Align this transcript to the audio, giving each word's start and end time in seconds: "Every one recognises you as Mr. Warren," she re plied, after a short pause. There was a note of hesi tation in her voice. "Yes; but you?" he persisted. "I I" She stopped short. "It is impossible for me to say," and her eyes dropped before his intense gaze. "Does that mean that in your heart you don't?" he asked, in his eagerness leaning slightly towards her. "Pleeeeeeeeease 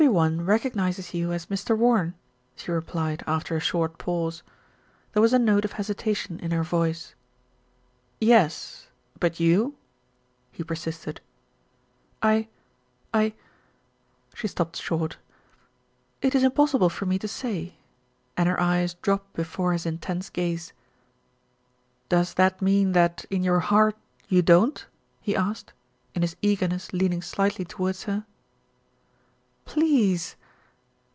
"Every 0.01 0.13
one 0.15 0.43
recognises 0.45 1.13
you 1.13 1.31
as 1.31 1.45
Mr. 1.45 1.77
Warren," 1.77 2.15
she 2.55 2.71
re 2.71 2.81
plied, 2.81 3.23
after 3.27 3.55
a 3.55 3.59
short 3.59 3.99
pause. 3.99 4.41
There 5.13 5.21
was 5.21 5.31
a 5.31 5.37
note 5.37 5.63
of 5.63 5.73
hesi 5.73 5.93
tation 5.93 6.39
in 6.39 6.49
her 6.49 6.63
voice. 6.63 7.13
"Yes; 8.19 8.87
but 9.19 9.39
you?" 9.39 9.75
he 10.51 10.63
persisted. 10.63 11.21
"I 12.23 12.47
I" 13.13 13.35
She 14.33 14.47
stopped 14.47 14.77
short. 14.77 15.17
"It 16.23 16.33
is 16.33 16.43
impossible 16.43 16.89
for 16.89 17.05
me 17.05 17.19
to 17.19 17.27
say," 17.27 17.75
and 18.35 18.49
her 18.49 18.59
eyes 18.59 18.95
dropped 18.95 19.33
before 19.33 19.71
his 19.71 19.85
intense 19.85 20.31
gaze. 20.31 20.73
"Does 22.09 22.33
that 22.33 22.59
mean 22.59 22.93
that 22.93 23.25
in 23.29 23.43
your 23.43 23.59
heart 23.59 23.95
you 24.27 24.41
don't?" 24.41 24.83
he 25.21 25.35
asked, 25.35 25.73
in 26.15 26.23
his 26.23 26.35
eagerness 26.41 26.91
leaning 26.91 27.21
slightly 27.21 27.65
towards 27.65 28.03
her. 28.05 28.25
"Pleeeeeeeeease 29.63 30.35